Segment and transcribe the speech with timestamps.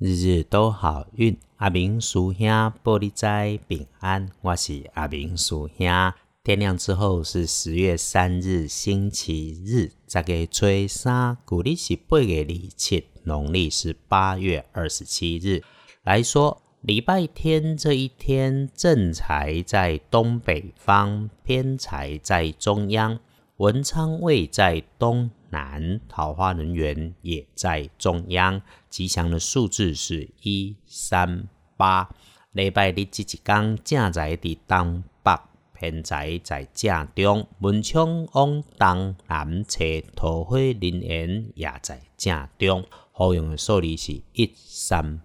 [0.00, 2.48] 日日都好运，阿明叔兄
[2.84, 4.30] 玻璃斋平安。
[4.42, 6.12] 我是阿明叔兄。
[6.44, 9.90] 天亮之后是十月三日，星期日。
[10.06, 15.64] 十月初三，古历是八月二七，农历是八月二十七日。
[16.04, 23.18] 来说，礼拜天这一天，正财在东北方，偏财在中央，
[23.56, 25.28] 文昌位在东。
[25.50, 32.10] 南桃花人员也在中央，吉祥的数字是一三八。
[32.52, 35.38] 礼拜日这一天，正在伫东北，
[35.74, 39.84] 偏在在正中，文昌往东南侧，
[40.16, 42.84] 桃花人缘也在正中。
[43.12, 45.20] 好用的数字是一三。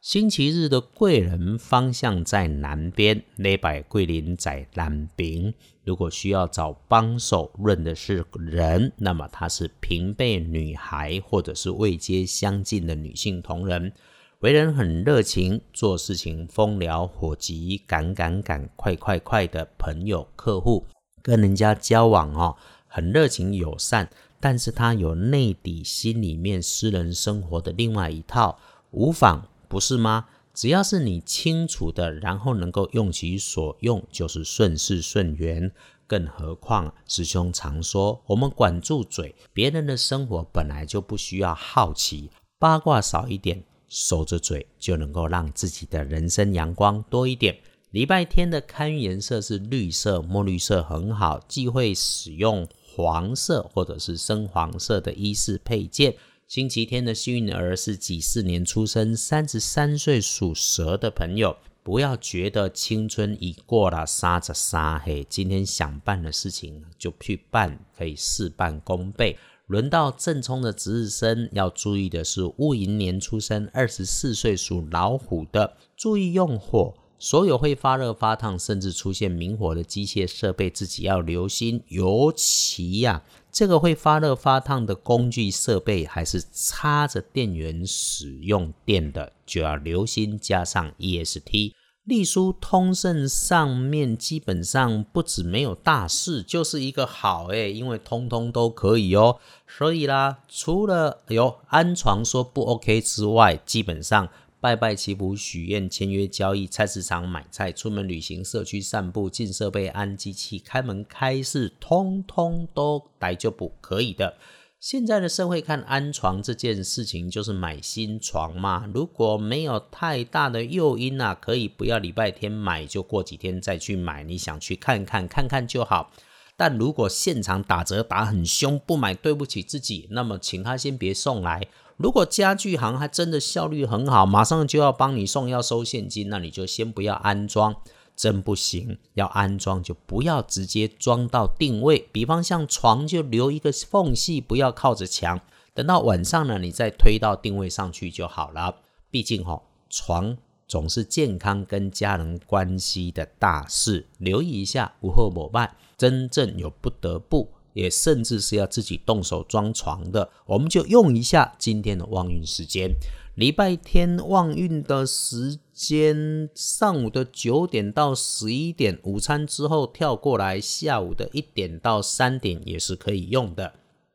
[0.00, 5.52] 星期日的贵人方向在南边，礼拜贵人在南边。
[5.84, 13.92] 如果需要找帮手认的是人，那么她是平辈女孩，或者是位阶相近的女性同仁，
[14.38, 20.86] 为人很热情，做事情风燎火急，赶赶赶，快快快的朋友客户，
[21.22, 24.08] 跟人家交往哦，很热情友善，
[24.40, 28.58] 但是她有内底心里面私人生活的另外一套，
[28.92, 29.46] 无妨。
[29.70, 30.26] 不是吗？
[30.52, 35.70] 只要是你清楚的，然后能够用其所用，就是顺势顺缘。
[36.08, 47.56] 更何况师兄常说，我们管住嘴，别人的生活本来就不需要好奇八卦少一点，守着嘴就能够让自己的人生阳光多一点。
[47.92, 56.16] 礼拜天的看颜色是绿色，墨绿色很好，忌讳使用黄色或者是深黄色的衣饰配件。
[56.50, 69.38] 星期天的幸运儿是几四年出生，三十三岁属蛇的朋友，不要觉得青春已过了，杀着杀黑，今天想办的事情就去办，可以事半功倍。
[69.68, 76.92] 轮到正冲的值日生，要注意的是戊寅年出生，二十四岁属老虎的，注意用火。
[77.22, 81.82] 所有会发热发烫，甚至出现明火的机械设备，自己要留心。
[81.88, 83.22] 尤其呀，
[83.52, 90.38] 这个会发热发烫的工具设备，还是插着电源使用电的，就要留心。
[90.40, 99.36] 加上 EST，隶书通胜上面基本上不止没有大事，就是一个好诶，因为通通都可以哦。
[99.68, 104.30] 所以啦，除了有安床说不 OK 之外，基本上。
[104.60, 114.36] 拜拜祈福许愿签约交易菜市场买菜出门旅行社区散步进设备安机器开门开市通通都来就不可以的。
[114.78, 118.86] 现在的社会看安床这件事情就是买新床嘛。
[118.94, 124.22] 如果没有太大的诱因啊，可以不要礼拜天买，就过几天再去买。
[124.24, 126.12] 你想去看看看看就好。
[126.56, 131.66] 但如果现场打折打很凶，不买对不起自己，那么请他先别送来。
[132.00, 137.76] 如果家具行还真的效率很好，马上就要帮你送，要收现金，那你就先不要安装，
[138.16, 138.98] 真不行。
[139.12, 145.42] 要安装就不要直接装到定位，比方像床就留一个缝隙，不要靠着墙。
[145.74, 148.76] 等到晚上呢，你再推到定位上去就好了。
[149.10, 157.50] 毕竟哈，床总是健康跟家人关系的大事，留意一下，无后某办，真正有不得不。
[157.72, 162.90] 也甚至是要自己动手装床的，我们就用一下今天的旺运时间。
[163.36, 173.72] 礼拜天旺运的时间，上午的九点到十一点，午餐之后跳过来，下午的一点到三点也是可以用的。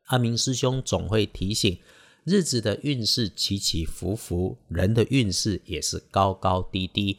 [0.08, 1.80] 阿明师兄总会提醒，
[2.24, 7.18] 日子的运势起起伏伏，人的运势也是高高低低。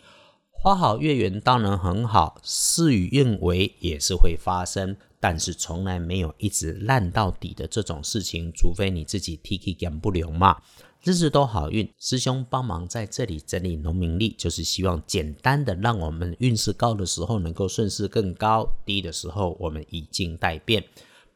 [0.52, 4.96] 花好月圆当然很好，事与愿违也是会发生。
[5.20, 10.60] 但是从来没有一直烂到底的这种事情，除非你自己 T K 讲不了嘛。
[11.02, 20.82] 日子都好运，师兄帮忙在这里整理农民历，就是希望简单的让我们运势高的时候能够顺势更高，低的时候我们以静待变。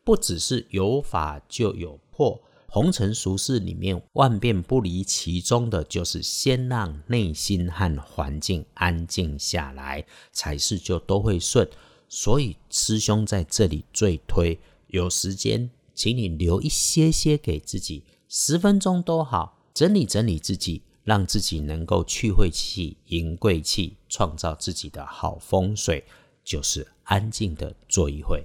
[0.03, 11.69] 不只是有法就有破，红尘俗世里面万变不离其中的，就是先让内心和环境安静下来，才是就都会顺。
[12.13, 14.59] 所以师兄在这里最推，
[14.89, 26.03] 有时间请你留一些些给自己，十分钟都好，整理整理自己，让自己能够去晦气、迎贵气，创造自己的好风水，
[26.43, 28.45] 就是安静的坐一会。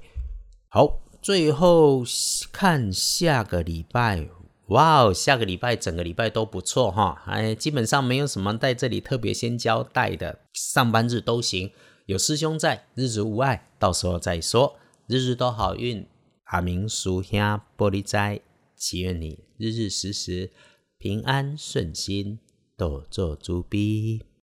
[0.70, 2.04] 好，最后
[2.52, 4.30] 看下个礼拜，
[4.68, 11.72] 哇哦，下个礼拜整个礼拜都不错哈，哎，基本上没有什么在这里特别先交代的，上班日都行。
[12.06, 14.78] 有师兄在，日子无碍，到时候再说。
[15.08, 16.06] 日日都好运，
[16.44, 17.40] 阿明叔兄
[17.76, 18.42] 玻璃斋，
[18.76, 20.52] 祈愿你日日时时
[21.00, 22.38] 平安顺心，
[22.78, 24.26] 多做猪逼。